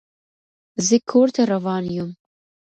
زه 0.87 0.97
کور 1.09 1.27
ته 1.35 1.41
روان 1.51 1.83
يم. 1.95 2.09